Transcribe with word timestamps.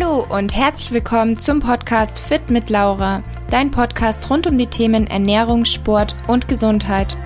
Hallo 0.00 0.24
und 0.34 0.56
herzlich 0.56 0.92
willkommen 0.92 1.38
zum 1.38 1.60
Podcast 1.60 2.20
Fit 2.20 2.48
mit 2.48 2.70
Laura, 2.70 3.22
dein 3.50 3.70
Podcast 3.70 4.30
rund 4.30 4.46
um 4.46 4.56
die 4.56 4.66
Themen 4.66 5.06
Ernährung, 5.06 5.66
Sport 5.66 6.14
und 6.26 6.48
Gesundheit. 6.48 7.18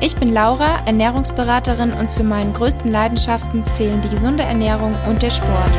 Ich 0.00 0.16
bin 0.16 0.32
Laura, 0.32 0.86
Ernährungsberaterin 0.86 1.92
und 1.92 2.10
zu 2.10 2.24
meinen 2.24 2.54
größten 2.54 2.90
Leidenschaften 2.90 3.64
zählen 3.66 4.00
die 4.00 4.08
gesunde 4.08 4.42
Ernährung 4.42 4.96
und 5.06 5.20
der 5.20 5.30
Sport. 5.30 5.72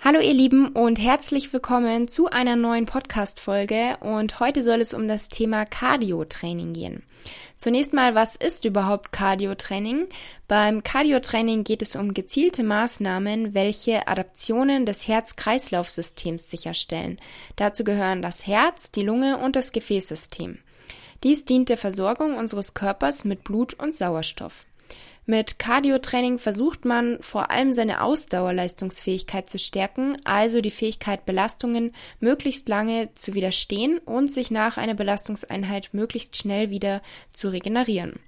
Hallo 0.00 0.20
ihr 0.20 0.34
Lieben 0.34 0.68
und 0.68 1.00
herzlich 1.00 1.50
willkommen 1.54 2.08
zu 2.08 2.28
einer 2.28 2.56
neuen 2.56 2.84
Podcast-Folge 2.84 3.96
und 4.00 4.38
heute 4.38 4.62
soll 4.62 4.82
es 4.82 4.92
um 4.92 5.08
das 5.08 5.30
Thema 5.30 5.64
Cardio-Training 5.64 6.74
gehen. 6.74 7.02
Zunächst 7.56 7.92
mal, 7.92 8.14
was 8.14 8.36
ist 8.36 8.64
überhaupt 8.64 9.12
Cardio-Training? 9.12 10.08
Beim 10.48 10.82
Cardio-Training 10.82 11.64
geht 11.64 11.82
es 11.82 11.96
um 11.96 12.12
gezielte 12.12 12.62
Maßnahmen, 12.62 13.54
welche 13.54 14.08
Adaptionen 14.08 14.86
des 14.86 15.08
Herz-Kreislauf-Systems 15.08 16.50
sicherstellen. 16.50 17.18
Dazu 17.56 17.84
gehören 17.84 18.22
das 18.22 18.46
Herz, 18.46 18.90
die 18.90 19.02
Lunge 19.02 19.38
und 19.38 19.56
das 19.56 19.72
Gefäßsystem. 19.72 20.58
Dies 21.22 21.44
dient 21.44 21.70
der 21.70 21.78
Versorgung 21.78 22.36
unseres 22.36 22.74
Körpers 22.74 23.24
mit 23.24 23.44
Blut 23.44 23.72
und 23.74 23.94
Sauerstoff. 23.94 24.66
Mit 25.26 25.58
Cardio-Training 25.58 26.38
versucht 26.38 26.84
man 26.84 27.16
vor 27.20 27.50
allem 27.50 27.72
seine 27.72 28.02
Ausdauerleistungsfähigkeit 28.02 29.48
zu 29.48 29.58
stärken, 29.58 30.18
also 30.24 30.60
die 30.60 30.70
Fähigkeit, 30.70 31.24
Belastungen 31.24 31.92
möglichst 32.20 32.68
lange 32.68 33.08
zu 33.14 33.32
widerstehen 33.32 33.98
und 34.04 34.30
sich 34.30 34.50
nach 34.50 34.76
einer 34.76 34.92
Belastungseinheit 34.92 35.88
möglichst 35.92 36.36
schnell 36.36 36.68
wieder 36.68 37.00
zu 37.32 37.48
regenerieren. 37.48 38.20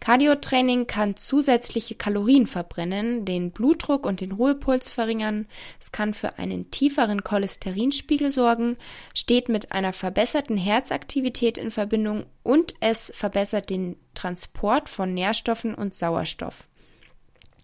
Cardiotraining 0.00 0.86
kann 0.86 1.16
zusätzliche 1.16 1.94
Kalorien 1.94 2.46
verbrennen, 2.46 3.26
den 3.26 3.52
Blutdruck 3.52 4.06
und 4.06 4.22
den 4.22 4.32
Ruhepuls 4.32 4.90
verringern. 4.90 5.46
Es 5.78 5.92
kann 5.92 6.14
für 6.14 6.38
einen 6.38 6.70
tieferen 6.70 7.22
Cholesterinspiegel 7.22 8.30
sorgen, 8.30 8.78
steht 9.14 9.50
mit 9.50 9.72
einer 9.72 9.92
verbesserten 9.92 10.56
Herzaktivität 10.56 11.58
in 11.58 11.70
Verbindung 11.70 12.24
und 12.42 12.74
es 12.80 13.12
verbessert 13.14 13.68
den 13.68 13.96
Transport 14.14 14.88
von 14.88 15.12
Nährstoffen 15.12 15.74
und 15.74 15.92
Sauerstoff. 15.92 16.66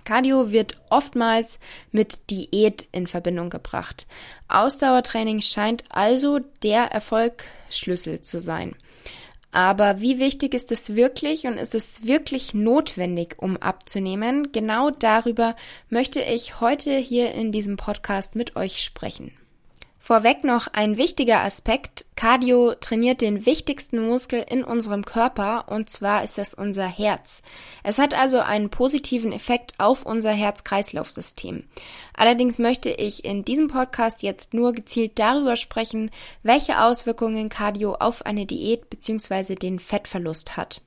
Cardio 0.05 0.53
wird 0.53 0.77
oftmals 0.89 1.59
mit 1.91 2.31
Diät 2.31 2.87
in 2.93 3.07
Verbindung 3.07 3.51
gebracht. 3.51 4.07
Ausdauertraining 4.47 5.41
scheint 5.41 5.85
also 5.89 6.39
der 6.63 6.85
Erfolgsschlüssel 6.93 8.21
zu 8.21 8.41
sein. 8.41 8.77
Aber 9.57 10.03
wie 10.03 10.19
wichtig 10.19 10.53
ist 10.53 10.71
es 10.71 10.97
wirklich 10.97 11.47
und 11.47 11.57
ist 11.57 11.75
es 11.75 12.05
wirklich 12.05 12.53
notwendig, 12.53 13.37
um 13.39 13.57
abzunehmen? 13.57 14.53
Genau 14.53 14.91
darüber 14.91 15.57
möchte 15.89 16.21
ich 16.21 16.61
heute 16.61 16.95
hier 16.99 17.33
in 17.33 17.53
diesem 17.53 17.79
Podcast 17.79 18.35
mit 18.35 18.55
euch 18.55 18.85
sprechen. 18.85 19.33
Vorweg 20.07 20.45
noch 20.45 20.69
ein 20.73 20.97
wichtiger 20.97 21.41
Aspekt. 21.41 22.05
Cardio 22.15 22.77
trainiert 22.81 23.21
den 23.21 23.45
wichtigsten 23.45 23.99
Muskel 24.07 24.47
in 24.49 24.63
unserem 24.63 25.05
Körper 25.05 25.65
und 25.67 25.91
zwar 25.91 26.23
ist 26.23 26.39
das 26.39 26.55
unser 26.55 26.87
Herz. 26.87 27.43
Es 27.83 27.99
hat 27.99 28.15
also 28.15 28.39
einen 28.39 28.71
positiven 28.71 29.33
Effekt 29.33 29.75
auf 29.79 30.07
unser 30.07 30.31
Herz-Kreislauf-System. 30.31 31.65
Allerdings 32.15 32.61
möchte 32.61 32.91
ich 32.91 33.25
in 33.25 33.45
diesem 33.45 33.67
Podcast 33.67 34.23
jetzt 34.23 34.55
nur 34.55 34.71
gezielt 34.75 35.19
darüber 35.19 35.57
sprechen, 35.57 36.13
welche 36.45 36.81
Auswirkungen 36.83 37.49
Cardio 37.49 37.97
auf 37.97 38.25
eine 38.25 38.47
Diät 38.47 38.89
bzw. 38.89 39.57
den 39.57 39.81
Fettverlust 39.81 40.57
hat. 40.57 40.83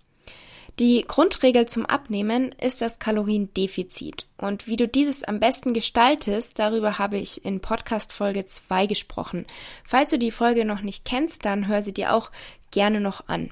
Die 0.79 1.03
Grundregel 1.06 1.67
zum 1.67 1.85
Abnehmen 1.85 2.53
ist 2.53 2.79
das 2.79 3.00
Kaloriendefizit. 3.00 4.28
Und 4.38 4.66
wie 4.67 4.78
du 4.78 4.88
dieses 4.88 5.25
am 5.25 5.41
besten 5.41 5.73
gestaltest, 5.73 6.57
darüber 6.57 6.97
habe 6.97 7.17
ich 7.17 7.44
in 7.44 7.59
Podcast 7.59 8.13
Folge 8.13 8.45
2 8.45 8.85
gesprochen. 8.85 9.45
Falls 9.84 10.12
du 10.12 10.17
die 10.17 10.31
Folge 10.31 10.63
noch 10.63 10.81
nicht 10.81 11.03
kennst, 11.03 11.44
dann 11.44 11.67
hör 11.67 11.81
sie 11.81 11.94
dir 11.94 12.13
auch 12.13 12.31
gerne 12.72 13.01
noch 13.01 13.28
an. 13.28 13.51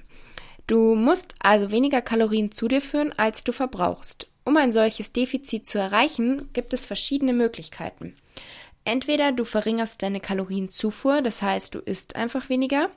Du 0.67 0.95
musst 0.95 1.35
also 1.39 1.69
weniger 1.69 2.01
Kalorien 2.01 2.53
zu 2.53 2.69
dir 2.69 2.79
führen, 2.79 3.11
als 3.17 3.43
du 3.43 3.51
verbrauchst. 3.51 4.29
Um 4.45 4.55
ein 4.55 4.71
solches 4.71 5.11
Defizit 5.11 5.67
zu 5.67 5.79
erreichen, 5.79 6.49
gibt 6.53 6.73
es 6.73 6.85
verschiedene 6.85 7.33
Möglichkeiten. 7.33 8.15
Entweder 8.85 9.33
du 9.33 9.43
verringerst 9.43 10.01
deine 10.01 10.21
Kalorienzufuhr, 10.21 11.21
das 11.21 11.41
heißt, 11.41 11.75
du 11.75 11.79
isst 11.79 12.15
einfach 12.15 12.47
weniger, 12.47 12.89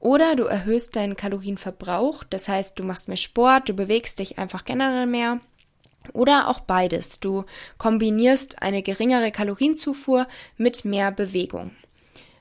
oder 0.00 0.36
du 0.36 0.44
erhöhst 0.44 0.96
deinen 0.96 1.16
Kalorienverbrauch, 1.16 2.24
das 2.24 2.48
heißt, 2.48 2.78
du 2.78 2.84
machst 2.84 3.08
mehr 3.08 3.16
Sport, 3.16 3.68
du 3.68 3.74
bewegst 3.74 4.18
dich 4.18 4.38
einfach 4.38 4.64
generell 4.64 5.06
mehr. 5.06 5.40
Oder 6.12 6.48
auch 6.48 6.60
beides. 6.60 7.20
Du 7.20 7.44
kombinierst 7.76 8.62
eine 8.62 8.82
geringere 8.82 9.30
Kalorienzufuhr 9.30 10.26
mit 10.56 10.84
mehr 10.84 11.10
Bewegung. 11.10 11.72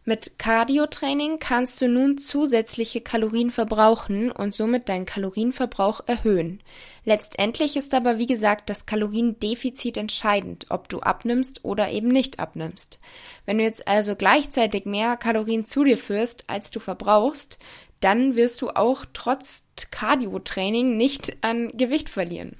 Mit 0.09 0.40
Cardio-Training 0.40 1.38
kannst 1.38 1.81
du 1.81 1.90
nun 1.90 2.18
zusätzliche 2.18 3.01
Kalorien 3.01 3.51
verbrauchen 3.51 4.31
und 4.31 4.56
somit 4.56 4.88
deinen 4.88 5.06
Kalorienverbrauch 5.06 6.00
erhöhen. 6.07 6.62
Letztendlich 7.03 7.75
ist 7.75 7.94
aber 7.94 8.18
wie 8.18 8.25
gesagt 8.25 8.69
das 8.69 8.85
Kaloriendefizit 8.85 9.97
entscheidend, 9.97 10.68
ob 10.69 10.88
du 10.88 11.01
abnimmst 11.01 11.66
oder 11.66 11.90
eben 11.90 12.07
nicht 12.07 12.40
abnimmst. 12.40 13.00
Wenn 13.45 13.57
du 13.57 13.66
jetzt 13.66 13.85
also 13.90 14.16
gleichzeitig 14.16 14.85
mehr 14.85 15.18
Kalorien 15.18 15.66
zu 15.66 15.84
dir 15.84 15.97
führst, 15.97 16.45
als 16.47 16.72
du 16.72 16.79
verbrauchst, 16.79 17.59
dann 18.00 18.38
wirst 18.38 18.62
du 18.62 18.69
auch 18.69 19.03
trotz 19.12 19.68
Cardio-Training 19.91 20.95
nicht 20.95 21.44
an 21.44 21.75
Gewicht 21.75 22.09
verlieren. 22.09 22.56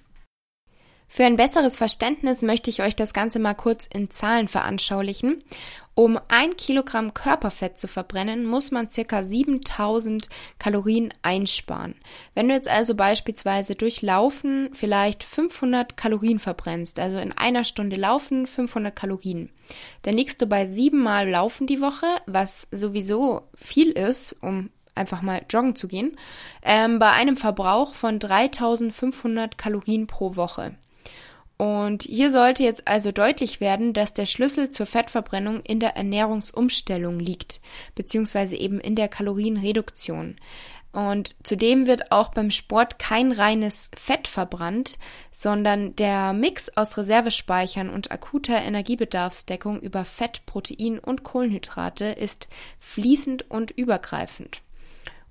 Für 1.10 1.24
ein 1.24 1.38
besseres 1.38 1.78
Verständnis 1.78 2.42
möchte 2.42 2.70
ich 2.70 2.82
euch 2.82 2.96
das 2.96 3.14
Ganze 3.14 3.40
mal 3.40 3.54
kurz 3.54 3.86
in 3.86 4.12
Zahlen 4.12 4.48
veranschaulichen. 4.48 5.42
Um 5.96 6.20
ein 6.28 6.56
Kilogramm 6.58 7.16
Körperfett 7.16 7.80
zu 7.80 7.88
verbrennen, 7.88 8.46
muss 8.46 8.70
man 8.70 8.88
circa 8.88 9.24
7000 9.24 10.30
Kalorien 10.60 11.12
einsparen. 11.24 11.96
Wenn 12.36 12.50
du 12.50 12.54
jetzt 12.54 12.68
also 12.68 12.94
beispielsweise 12.94 13.74
durch 13.74 14.04
Laufen 14.04 14.70
vielleicht 14.74 15.24
500 15.24 15.98
Kalorien 15.98 16.38
verbrennst, 16.38 17.00
also 17.00 17.18
in 17.18 17.32
einer 17.32 17.64
Stunde 17.64 17.96
Laufen 17.96 18.46
500 18.46 18.96
Kalorien, 18.96 19.50
dann 20.04 20.16
liegst 20.16 20.40
du 20.42 20.46
bei 20.46 20.68
siebenmal 20.68 21.28
Laufen 21.28 21.66
die 21.66 21.82
Woche, 21.82 22.06
was 22.28 22.68
sowieso 22.70 23.48
viel 23.56 23.90
ist, 23.90 24.36
um 24.42 24.70
einfach 24.94 25.24
mal 25.24 25.42
joggen 25.50 25.76
zu 25.76 25.88
gehen, 25.88 26.16
ähm, 26.62 27.00
bei 27.00 27.10
einem 27.12 27.38
Verbrauch 27.38 27.96
von 27.96 28.20
3500 28.20 29.58
Kalorien 29.58 30.06
pro 30.06 30.36
Woche. 30.36 30.76
Und 31.58 32.04
hier 32.04 32.30
sollte 32.30 32.64
jetzt 32.64 32.88
also 32.88 33.12
deutlich 33.12 33.60
werden, 33.60 33.94
dass 33.94 34.14
der 34.14 34.28
Schlüssel 34.28 34.70
zur 34.70 34.86
Fettverbrennung 34.86 35.62
in 35.62 35.80
der 35.80 35.96
Ernährungsumstellung 35.96 37.20
liegt, 37.20 37.62
beziehungsweise 37.96 38.56
eben 38.56 38.80
in 38.80 38.96
der 38.96 39.08
Kalorienreduktion. 39.08 40.36
Und 40.94 41.36
zudem 41.44 41.86
wird 41.86 42.12
auch 42.12 42.30
beim 42.30 42.50
Sport 42.52 42.98
kein 42.98 43.32
reines 43.32 43.92
Fett 43.96 44.28
verbrannt, 44.28 44.98
sondern 45.32 45.96
der 45.96 46.34
Mix 46.34 46.70
aus 46.76 46.98
Reservespeichern 46.98 47.90
und 47.90 48.12
akuter 48.12 48.62
Energiebedarfsdeckung 48.62 49.80
über 49.80 50.06
Fett, 50.06 50.46
Protein 50.46 51.00
und 51.00 51.24
Kohlenhydrate 51.24 52.06
ist 52.06 52.48
fließend 52.80 53.50
und 53.50 53.72
übergreifend. 53.72 54.62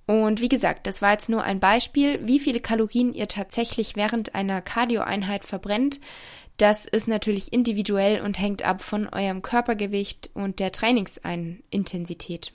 Und 0.06 0.40
wie 0.40 0.48
gesagt, 0.48 0.86
das 0.86 1.02
war 1.02 1.12
jetzt 1.12 1.28
nur 1.28 1.42
ein 1.42 1.58
Beispiel, 1.58 2.20
wie 2.26 2.38
viele 2.38 2.60
Kalorien 2.60 3.12
ihr 3.12 3.26
tatsächlich 3.26 3.96
während 3.96 4.34
einer 4.34 4.62
Cardio-Einheit 4.62 5.44
verbrennt. 5.44 6.00
Das 6.58 6.86
ist 6.86 7.08
natürlich 7.08 7.52
individuell 7.52 8.20
und 8.22 8.38
hängt 8.38 8.64
ab 8.64 8.80
von 8.80 9.08
eurem 9.08 9.42
Körpergewicht 9.42 10.30
und 10.34 10.60
der 10.60 10.72
Trainingsintensität. 10.72 12.52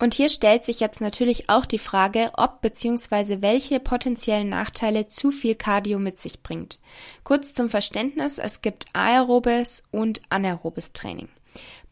Und 0.00 0.12
hier 0.12 0.28
stellt 0.28 0.64
sich 0.64 0.80
jetzt 0.80 1.00
natürlich 1.00 1.48
auch 1.48 1.66
die 1.66 1.78
Frage, 1.78 2.32
ob 2.36 2.62
bzw. 2.62 3.42
welche 3.42 3.78
potenziellen 3.78 4.48
Nachteile 4.48 5.06
zu 5.06 5.30
viel 5.30 5.54
Cardio 5.54 5.98
mit 5.98 6.20
sich 6.20 6.42
bringt. 6.42 6.80
Kurz 7.22 7.54
zum 7.54 7.70
Verständnis, 7.70 8.38
es 8.38 8.60
gibt 8.60 8.86
aerobes 8.92 9.84
und 9.92 10.20
anaerobes 10.30 10.92
Training. 10.92 11.28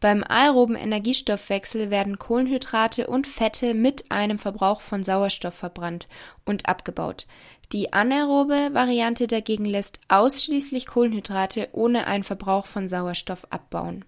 Beim 0.00 0.24
aeroben 0.24 0.74
Energiestoffwechsel 0.74 1.90
werden 1.90 2.18
Kohlenhydrate 2.18 3.06
und 3.06 3.26
Fette 3.26 3.74
mit 3.74 4.10
einem 4.10 4.38
Verbrauch 4.38 4.80
von 4.80 5.04
Sauerstoff 5.04 5.54
verbrannt 5.54 6.08
und 6.44 6.68
abgebaut. 6.68 7.26
Die 7.72 7.92
anaerobe 7.92 8.70
Variante 8.72 9.26
dagegen 9.28 9.64
lässt 9.64 10.00
ausschließlich 10.08 10.86
Kohlenhydrate 10.86 11.68
ohne 11.72 12.06
einen 12.06 12.24
Verbrauch 12.24 12.66
von 12.66 12.88
Sauerstoff 12.88 13.46
abbauen. 13.50 14.04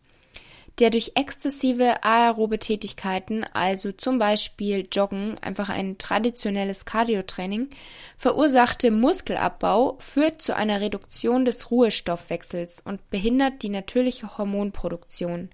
Der 0.81 0.91
durch 0.91 1.13
exzessive 1.15 2.03
aerobe 2.03 2.59
Tätigkeiten, 2.59 3.45
also 3.53 3.93
zum 3.93 4.19
Beispiel 4.19 4.89
Joggen, 4.91 5.39
einfach 5.41 5.69
ein 5.69 5.99
traditionelles 5.99 6.85
Cardiotraining, 6.85 7.69
verursachte 8.17 8.91
Muskelabbau 8.91 9.97
führt 10.01 10.43
zu 10.43 10.57
einer 10.57 10.81
Reduktion 10.81 11.45
des 11.45 11.71
Ruhestoffwechsels 11.71 12.83
und 12.85 13.09
behindert 13.11 13.63
die 13.63 13.69
natürliche 13.69 14.37
Hormonproduktion. 14.37 15.49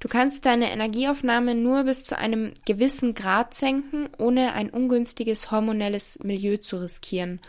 Du 0.00 0.08
kannst 0.08 0.44
deine 0.46 0.70
Energieaufnahme 0.70 1.54
nur 1.54 1.84
bis 1.84 2.04
zu 2.04 2.16
einem 2.18 2.52
gewissen 2.66 3.14
Grad 3.14 3.54
senken, 3.54 4.10
ohne 4.18 4.52
ein 4.52 4.70
ungünstiges 4.70 5.50
hormonelles 5.50 6.20
Milieu 6.22 6.58
zu 6.58 6.76
riskieren. 6.76 7.40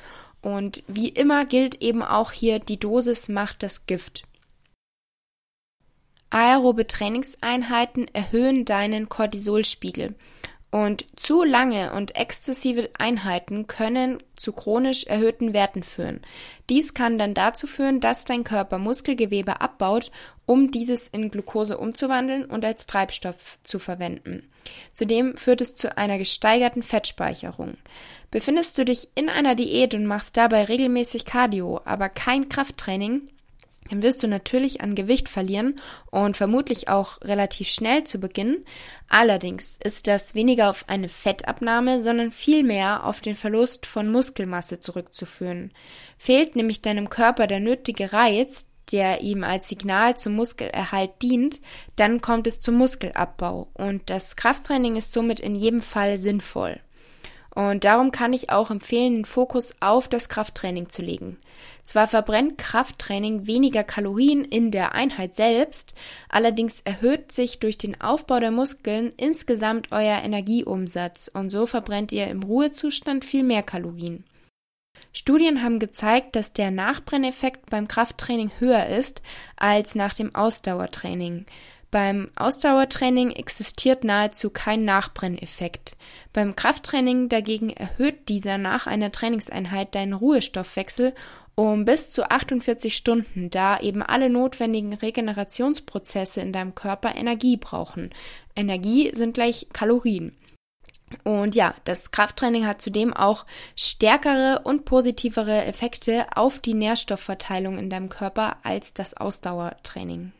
Und 0.41 0.83
wie 0.87 1.09
immer 1.09 1.45
gilt 1.45 1.81
eben 1.81 2.01
auch 2.01 2.31
hier, 2.31 2.59
die 2.59 2.79
Dosis 2.79 3.27
macht 3.27 3.61
das 3.61 3.85
Gift. 3.85 4.23
Aerobe 6.29 6.87
Trainingseinheiten 6.87 8.07
erhöhen 8.13 8.65
deinen 8.65 9.09
Cortisolspiegel. 9.09 10.15
Und 10.71 11.07
zu 11.15 11.43
lange 11.43 11.93
und 11.93 12.15
exzessive 12.15 12.91
Einheiten 12.95 13.65
können 13.65 14.21
zu 14.35 14.53
chronisch 14.53 15.05
erhöhten 15.05 15.53
Werten 15.53 15.81
führen. 15.81 16.21
Dies 16.69 16.93
kann 16.93 17.17
dann 17.17 17.33
dazu 17.33 17.65
führen, 17.65 17.99
dass 18.01 18.25
dein 18.25 18.43
Körper 18.43 18.77
Muskelgewebe 18.77 19.61
abbaut, 19.61 20.11
um 20.45 20.69
dieses 20.69 21.07
in 21.07 21.31
Glucose 21.31 21.79
umzuwandeln 21.79 22.45
und 22.45 22.63
als 22.63 22.85
Treibstoff 22.85 23.57
zu 23.63 23.79
verwenden. 23.79 24.47
Zudem 24.93 25.37
führt 25.37 25.61
es 25.61 25.73
zu 25.73 25.97
einer 25.97 26.19
gesteigerten 26.19 26.83
Fettspeicherung. 26.83 27.77
Befindest 28.29 28.77
du 28.77 28.85
dich 28.85 29.09
in 29.15 29.27
einer 29.27 29.55
Diät 29.55 29.95
und 29.95 30.05
machst 30.05 30.37
dabei 30.37 30.65
regelmäßig 30.65 31.25
Cardio, 31.25 31.81
aber 31.83 32.09
kein 32.09 32.47
Krafttraining, 32.47 33.29
dann 33.89 34.01
wirst 34.03 34.23
du 34.23 34.27
natürlich 34.27 34.81
an 34.81 34.95
Gewicht 34.95 35.29
verlieren 35.29 35.79
und 36.11 36.37
vermutlich 36.37 36.87
auch 36.87 37.21
relativ 37.21 37.67
schnell 37.69 38.03
zu 38.03 38.19
Beginn. 38.19 38.63
Allerdings 39.07 39.77
ist 39.83 40.07
das 40.07 40.35
weniger 40.35 40.69
auf 40.69 40.85
eine 40.87 41.09
Fettabnahme, 41.09 42.01
sondern 42.01 42.31
vielmehr 42.31 43.05
auf 43.05 43.21
den 43.21 43.35
Verlust 43.35 43.85
von 43.85 44.11
Muskelmasse 44.11 44.79
zurückzuführen. 44.79 45.71
Fehlt 46.17 46.55
nämlich 46.55 46.81
deinem 46.81 47.09
Körper 47.09 47.47
der 47.47 47.59
nötige 47.59 48.13
Reiz, 48.13 48.67
der 48.91 49.21
ihm 49.21 49.43
als 49.43 49.69
Signal 49.69 50.17
zum 50.17 50.33
Muskelerhalt 50.33 51.21
dient, 51.21 51.61
dann 51.95 52.21
kommt 52.21 52.47
es 52.47 52.59
zum 52.59 52.75
Muskelabbau 52.75 53.67
und 53.73 54.09
das 54.09 54.35
Krafttraining 54.35 54.95
ist 54.95 55.13
somit 55.13 55.39
in 55.39 55.55
jedem 55.55 55.81
Fall 55.81 56.17
sinnvoll. 56.17 56.79
Und 57.55 57.83
darum 57.83 58.11
kann 58.11 58.31
ich 58.31 58.51
auch 58.51 58.69
empfehlen, 58.69 59.15
den 59.15 59.25
Fokus 59.25 59.73
auf 59.79 60.07
das 60.07 60.29
Krafttraining 60.29 60.89
zu 60.89 61.01
legen. 61.01 61.37
Zwar 61.83 62.07
verbrennt 62.07 62.59
Krafttraining 62.59 63.47
weniger 63.47 63.83
Kalorien 63.83 64.45
in 64.45 64.69
der 64.69 64.93
Einheit 64.93 65.35
selbst, 65.35 65.95
allerdings 66.29 66.81
erhöht 66.81 67.31
sich 67.31 67.59
durch 67.59 67.77
den 67.77 67.99
Aufbau 67.99 68.39
der 68.39 68.51
Muskeln 68.51 69.11
insgesamt 69.17 69.91
euer 69.91 70.21
Energieumsatz 70.23 71.31
und 71.33 71.49
so 71.49 71.65
verbrennt 71.65 72.11
ihr 72.11 72.27
im 72.27 72.43
Ruhezustand 72.43 73.25
viel 73.25 73.43
mehr 73.43 73.63
Kalorien. 73.63 74.23
Studien 75.11 75.63
haben 75.63 75.79
gezeigt, 75.79 76.35
dass 76.35 76.53
der 76.53 76.69
Nachbrenneffekt 76.69 77.69
beim 77.71 77.87
Krafttraining 77.87 78.51
höher 78.59 78.85
ist 78.85 79.21
als 79.55 79.95
nach 79.95 80.13
dem 80.13 80.35
Ausdauertraining. 80.35 81.45
Beim 81.91 82.29
Ausdauertraining 82.35 83.31
existiert 83.31 84.03
nahezu 84.03 84.51
kein 84.51 84.85
Nachbrenneffekt. 84.85 85.97
Beim 86.33 86.55
Krafttraining 86.55 87.29
dagegen 87.29 87.71
erhöht 87.71 88.29
dieser 88.29 88.59
nach 88.59 88.85
einer 88.85 89.11
Trainingseinheit 89.11 89.95
deinen 89.95 90.13
Ruhestoffwechsel 90.13 91.15
um 91.59 91.83
bis 91.83 92.09
zu 92.09 92.31
48 92.31 92.95
Stunden, 92.95 93.49
da 93.49 93.81
eben 93.81 94.01
alle 94.01 94.29
notwendigen 94.29 94.93
Regenerationsprozesse 94.93 96.39
in 96.39 96.53
deinem 96.53 96.73
Körper 96.73 97.15
Energie 97.17 97.57
brauchen. 97.57 98.11
Energie 98.55 99.11
sind 99.13 99.33
gleich 99.33 99.67
Kalorien. 99.73 100.37
Und 101.25 101.55
ja, 101.55 101.75
das 101.83 102.11
Krafttraining 102.11 102.65
hat 102.65 102.81
zudem 102.81 103.13
auch 103.13 103.45
stärkere 103.75 104.61
und 104.63 104.85
positivere 104.85 105.65
Effekte 105.65 106.27
auf 106.33 106.61
die 106.61 106.75
Nährstoffverteilung 106.75 107.77
in 107.77 107.89
deinem 107.89 108.07
Körper 108.07 108.55
als 108.63 108.93
das 108.93 109.15
Ausdauertraining. 109.15 110.31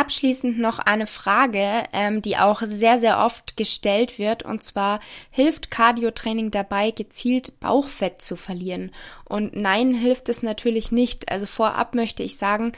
Abschließend 0.00 0.58
noch 0.58 0.78
eine 0.78 1.06
Frage, 1.06 1.84
ähm, 1.92 2.22
die 2.22 2.38
auch 2.38 2.62
sehr, 2.64 2.98
sehr 2.98 3.18
oft 3.18 3.58
gestellt 3.58 4.18
wird, 4.18 4.42
und 4.42 4.64
zwar 4.64 4.98
hilft 5.30 5.70
Cardiotraining 5.70 6.50
dabei, 6.50 6.90
gezielt 6.90 7.60
Bauchfett 7.60 8.22
zu 8.22 8.36
verlieren? 8.36 8.92
Und 9.26 9.54
nein, 9.54 9.92
hilft 9.92 10.30
es 10.30 10.42
natürlich 10.42 10.90
nicht. 10.90 11.30
Also 11.30 11.44
vorab 11.44 11.94
möchte 11.94 12.22
ich 12.22 12.38
sagen, 12.38 12.72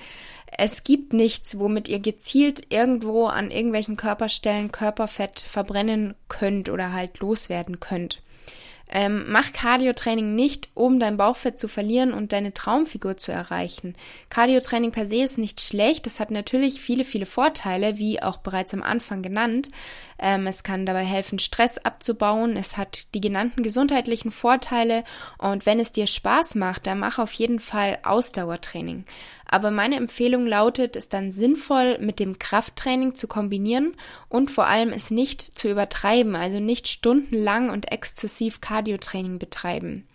es 0.58 0.82
gibt 0.82 1.12
nichts, 1.12 1.60
womit 1.60 1.88
ihr 1.88 2.00
gezielt 2.00 2.66
irgendwo 2.70 3.26
an 3.26 3.52
irgendwelchen 3.52 3.96
Körperstellen 3.96 4.72
Körperfett 4.72 5.38
verbrennen 5.38 6.16
könnt 6.26 6.68
oder 6.70 6.92
halt 6.92 7.20
loswerden 7.20 7.78
könnt. 7.78 8.20
Ähm, 8.94 9.24
mach 9.28 9.52
Cardiotraining 9.52 10.34
nicht, 10.34 10.68
um 10.74 11.00
dein 11.00 11.16
Bauchfett 11.16 11.58
zu 11.58 11.66
verlieren 11.66 12.12
und 12.12 12.32
deine 12.32 12.52
Traumfigur 12.52 13.16
zu 13.16 13.32
erreichen. 13.32 13.94
Cardiotraining 14.28 14.92
per 14.92 15.06
se 15.06 15.24
ist 15.24 15.38
nicht 15.38 15.62
schlecht. 15.62 16.06
Es 16.06 16.20
hat 16.20 16.30
natürlich 16.30 16.78
viele, 16.78 17.04
viele 17.04 17.24
Vorteile, 17.24 17.96
wie 17.96 18.22
auch 18.22 18.36
bereits 18.36 18.74
am 18.74 18.82
Anfang 18.82 19.22
genannt. 19.22 19.70
Ähm, 20.22 20.46
es 20.46 20.62
kann 20.62 20.86
dabei 20.86 21.02
helfen, 21.02 21.40
Stress 21.40 21.78
abzubauen. 21.78 22.56
Es 22.56 22.76
hat 22.76 23.06
die 23.12 23.20
genannten 23.20 23.64
gesundheitlichen 23.64 24.30
Vorteile. 24.30 25.02
Und 25.36 25.66
wenn 25.66 25.80
es 25.80 25.90
dir 25.90 26.06
Spaß 26.06 26.54
macht, 26.54 26.86
dann 26.86 27.00
mach 27.00 27.19
auf 27.19 27.32
jeden 27.32 27.58
Fall 27.58 27.98
Ausdauertraining. 28.04 29.04
Aber 29.44 29.72
meine 29.72 29.96
Empfehlung 29.96 30.46
lautet, 30.46 30.94
es 30.94 31.08
dann 31.08 31.32
sinnvoll 31.32 31.98
mit 31.98 32.20
dem 32.20 32.38
Krafttraining 32.38 33.16
zu 33.16 33.26
kombinieren 33.26 33.96
und 34.28 34.50
vor 34.50 34.66
allem 34.66 34.90
es 34.90 35.10
nicht 35.10 35.58
zu 35.58 35.69
übertreiben, 35.69 36.36
also 36.36 36.60
nicht 36.60 36.88
stundenlang 36.88 37.68
und 37.68 37.92
exzessiv 37.92 38.60
Cardiotraining 38.60 39.38
betreiben. 39.38 40.06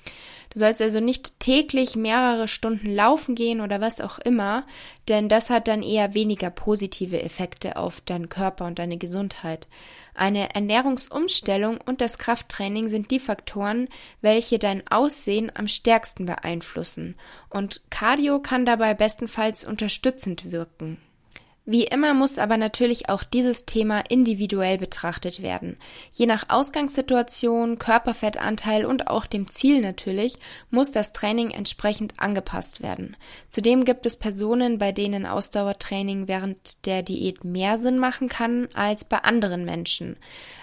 Du 0.57 0.61
sollst 0.61 0.81
also 0.81 0.99
nicht 0.99 1.39
täglich 1.39 1.95
mehrere 1.95 2.47
Stunden 2.47 2.91
laufen 2.91 3.35
gehen 3.35 3.61
oder 3.61 3.79
was 3.79 4.01
auch 4.01 4.17
immer, 4.17 4.65
denn 5.07 5.29
das 5.29 5.51
hat 5.51 5.67
dann 5.67 5.83
eher 5.83 6.15
weniger 6.15 6.49
positive 6.49 7.21
Effekte 7.21 7.75
auf 7.75 8.01
deinen 8.01 8.27
Körper 8.27 8.65
und 8.65 8.79
deine 8.79 8.97
Gesundheit. 8.97 9.67
Eine 10.15 10.55
Ernährungsumstellung 10.55 11.77
und 11.85 12.01
das 12.01 12.17
Krafttraining 12.17 12.89
sind 12.89 13.11
die 13.11 13.19
Faktoren, 13.19 13.87
welche 14.21 14.57
dein 14.57 14.81
Aussehen 14.87 15.51
am 15.53 15.67
stärksten 15.67 16.25
beeinflussen. 16.25 17.17
Und 17.51 17.81
Cardio 17.91 18.39
kann 18.39 18.65
dabei 18.65 18.95
bestenfalls 18.95 19.63
unterstützend 19.63 20.51
wirken. 20.51 20.97
Wie 21.69 21.83
immer 21.83 22.13
muss 22.13 22.37
aber 22.37 22.55
natürlich 22.55 23.09
auch 23.09 23.23
dieses 23.23 23.65
Thema 23.65 23.99
individuell 24.07 24.77
betrachtet 24.77 25.41
werden. 25.41 25.77
Je 26.11 26.25
nach 26.25 26.45
Ausgangssituation, 26.47 27.77
Körperfettanteil 27.77 28.85
und 28.85 29.07
auch 29.07 29.25
dem 29.25 29.51
Ziel 29.51 29.81
natürlich 29.81 30.37
muss 30.69 30.91
das 30.91 31.11
Training 31.11 31.51
entsprechend 31.51 32.21
angepasst 32.21 32.81
werden. 32.81 33.17
Zudem 33.49 33.83
gibt 33.83 34.05
es 34.05 34.15
Personen, 34.15 34.77
bei 34.77 34.93
denen 34.93 35.25
Ausdauertraining 35.25 36.29
während 36.29 36.85
der 36.85 37.03
Diät 37.03 37.43
mehr 37.43 37.77
Sinn 37.77 37.99
machen 37.99 38.29
kann 38.29 38.69
als 38.73 39.03
bei 39.03 39.17
anderen 39.17 39.65
Menschen. 39.65 40.15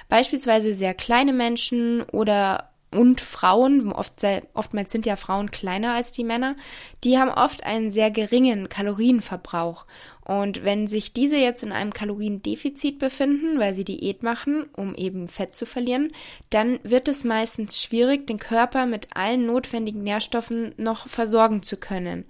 Beispielsweise 0.08 0.72
sehr 0.72 0.94
kleine 0.94 1.34
Menschen 1.34 2.02
oder 2.12 2.70
und 2.94 3.20
Frauen, 3.20 3.92
oft, 3.92 4.14
oftmals 4.54 4.92
sind 4.92 5.06
ja 5.06 5.16
Frauen 5.16 5.50
kleiner 5.50 5.94
als 5.94 6.12
die 6.12 6.24
Männer, 6.24 6.56
die 7.02 7.18
haben 7.18 7.30
oft 7.30 7.64
einen 7.64 7.90
sehr 7.90 8.10
geringen 8.10 8.68
Kalorienverbrauch. 8.68 9.86
Und 10.24 10.64
wenn 10.64 10.88
sich 10.88 11.12
diese 11.12 11.36
jetzt 11.36 11.62
in 11.62 11.72
einem 11.72 11.92
Kaloriendefizit 11.92 12.98
befinden, 12.98 13.58
weil 13.58 13.74
sie 13.74 13.84
Diät 13.84 14.22
machen, 14.22 14.64
um 14.74 14.94
eben 14.94 15.28
Fett 15.28 15.54
zu 15.54 15.66
verlieren, 15.66 16.12
dann 16.48 16.78
wird 16.82 17.08
es 17.08 17.24
meistens 17.24 17.82
schwierig, 17.82 18.26
den 18.26 18.38
Körper 18.38 18.86
mit 18.86 19.08
allen 19.14 19.44
notwendigen 19.44 20.02
Nährstoffen 20.02 20.74
noch 20.78 21.08
versorgen 21.08 21.62
zu 21.62 21.76
können. 21.76 22.24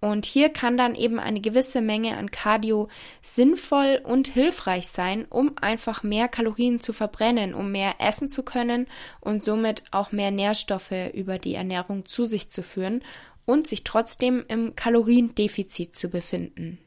Und 0.00 0.24
hier 0.24 0.48
kann 0.48 0.78
dann 0.78 0.94
eben 0.94 1.18
eine 1.18 1.40
gewisse 1.40 1.82
Menge 1.82 2.16
an 2.16 2.30
Cardio 2.30 2.88
sinnvoll 3.20 4.00
und 4.02 4.28
hilfreich 4.28 4.88
sein, 4.88 5.26
um 5.28 5.52
einfach 5.60 6.02
mehr 6.02 6.28
Kalorien 6.28 6.80
zu 6.80 6.92
verbrennen, 6.92 7.54
um 7.54 7.70
mehr 7.70 7.94
essen 7.98 8.28
zu 8.28 8.42
können 8.42 8.86
und 9.20 9.44
somit 9.44 9.84
auch 9.90 10.10
mehr 10.10 10.30
Nährstoffe 10.30 10.92
über 11.12 11.38
die 11.38 11.54
Ernährung 11.54 12.06
zu 12.06 12.24
sich 12.24 12.50
zu 12.50 12.62
führen 12.62 13.04
und 13.44 13.66
sich 13.66 13.84
trotzdem 13.84 14.44
im 14.48 14.74
Kaloriendefizit 14.74 15.94
zu 15.94 16.08
befinden. 16.08 16.78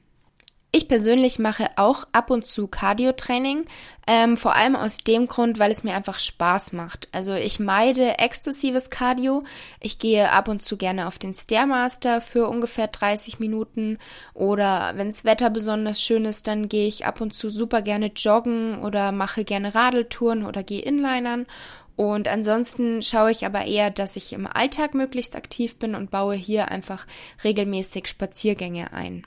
Ich 0.76 0.88
persönlich 0.88 1.38
mache 1.38 1.70
auch 1.76 2.08
ab 2.14 2.32
und 2.32 2.48
zu 2.48 2.68
Cardio-Training, 2.68 3.66
ähm, 4.08 4.38
vor 4.38 4.56
allem 4.56 4.76
aus 4.76 4.98
dem 4.98 5.28
Grund, 5.28 5.60
weil 5.60 5.70
es 5.70 5.84
mir 5.84 5.94
einfach 5.94 6.18
Spaß 6.18 6.74
macht. 6.74 7.10
Also 7.12 7.36
ich 7.36 7.60
meide 7.60 8.18
exzessives 8.18 8.90
Cardio. 8.90 9.44
Ich 9.80 10.00
gehe 10.00 10.32
ab 10.32 10.48
und 10.48 10.64
zu 10.64 10.76
gerne 10.76 11.08
auf 11.08 11.20
den 11.20 11.36
Stairmaster 11.36 12.22
für 12.22 12.48
ungefähr 12.48 12.88
30 12.88 13.38
Minuten 13.38 14.00
oder 14.34 14.94
wenn 14.96 15.10
das 15.10 15.24
Wetter 15.24 15.52
besonders 15.52 16.02
schön 16.02 16.26
ist, 16.26 16.48
dann 16.48 16.70
gehe 16.70 16.88
ich 16.88 17.06
ab 17.06 17.22
und 17.22 17.36
zu 17.36 17.52
super 17.52 17.84
gerne 17.84 18.08
joggen 18.08 18.80
oder 18.82 19.12
mache 19.12 19.44
gerne 19.46 19.76
Radeltouren 19.76 20.44
oder 20.44 20.64
gehe 20.64 20.82
Inlinern. 20.82 21.46
Und 21.96 22.28
ansonsten 22.28 23.04
schaue 23.04 23.30
ich 23.30 23.46
aber 23.46 23.66
eher, 23.66 23.92
dass 23.92 24.16
ich 24.16 24.34
im 24.34 24.48
Alltag 24.48 24.96
möglichst 24.96 25.36
aktiv 25.36 25.76
bin 25.76 25.94
und 25.94 26.10
baue 26.10 26.34
hier 26.34 26.70
einfach 26.70 27.06
regelmäßig 27.44 28.08
Spaziergänge 28.08 28.92
ein. 28.92 29.24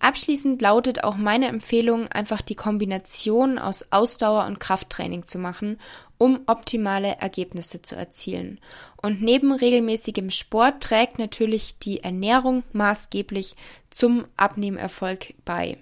Abschließend 0.00 0.62
lautet 0.62 1.04
auch 1.04 1.16
meine 1.16 1.48
Empfehlung, 1.48 2.08
einfach 2.08 2.40
die 2.40 2.54
Kombination 2.54 3.58
aus 3.58 3.92
Ausdauer 3.92 4.46
und 4.46 4.58
Krafttraining 4.58 5.26
zu 5.26 5.38
machen, 5.38 5.78
um 6.16 6.40
optimale 6.46 7.16
Ergebnisse 7.18 7.82
zu 7.82 7.96
erzielen. 7.96 8.60
Und 9.02 9.22
neben 9.22 9.52
regelmäßigem 9.52 10.30
Sport 10.30 10.82
trägt 10.82 11.18
natürlich 11.18 11.78
die 11.78 12.02
Ernährung 12.02 12.62
maßgeblich 12.72 13.56
zum 13.90 14.24
Abnehmerfolg 14.36 15.34
bei. 15.44 15.76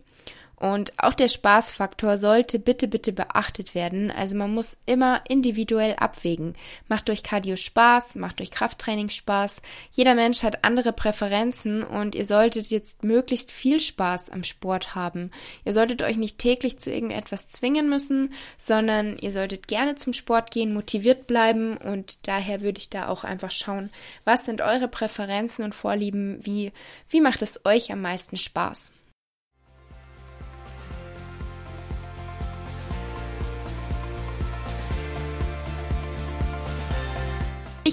Und 0.59 0.93
auch 0.97 1.15
der 1.15 1.29
Spaßfaktor 1.29 2.19
sollte 2.19 2.59
bitte, 2.59 2.89
bitte 2.89 3.13
beachtet 3.13 3.77
werden. 3.77 4.11
Also 4.11 4.35
man 4.35 4.53
muss 4.53 4.77
immer 4.87 5.23
individuell 5.29 5.95
abwägen. 5.95 6.55
Macht 6.89 7.11
euch 7.11 7.23
Cardio 7.23 7.55
Spaß, 7.55 8.17
macht 8.17 8.41
euch 8.41 8.51
Krafttraining 8.51 9.09
Spaß. 9.09 9.63
Jeder 9.93 10.17
Mensch 10.17 10.43
hat 10.43 10.65
andere 10.65 10.93
Präferenzen 10.93 11.85
und 11.85 12.17
ihr 12.17 12.25
solltet 12.25 12.71
jetzt 12.71 13.05
möglichst 13.05 13.53
viel 13.53 13.79
Spaß 13.79 14.31
am 14.31 14.43
Sport 14.43 14.97
haben. 14.97 15.31
Ihr 15.65 15.73
solltet 15.73 16.03
euch 16.03 16.17
nicht 16.17 16.39
täglich 16.39 16.77
zu 16.79 16.91
irgendetwas 16.91 17.49
zwingen 17.49 17.89
müssen, 17.89 18.33
sondern 18.57 19.17
ihr 19.19 19.31
solltet 19.31 19.69
gerne 19.69 19.95
zum 19.95 20.13
Sport 20.13 20.51
gehen, 20.51 20.75
motiviert 20.75 21.29
bleiben 21.29 21.77
und 21.77 22.27
daher 22.27 22.63
würde 22.63 22.81
ich 22.81 22.91
da 22.91 23.07
auch 23.07 23.23
einfach 23.23 23.53
schauen, 23.53 23.91
was 24.25 24.45
sind 24.45 24.61
eure 24.61 24.89
Präferenzen 24.89 25.65
und 25.65 25.75
Vorlieben, 25.75 26.45
wie, 26.45 26.73
wie 27.09 27.21
macht 27.21 27.43
es 27.43 27.65
euch 27.65 27.93
am 27.93 28.01
meisten 28.01 28.37
Spaß? 28.37 28.98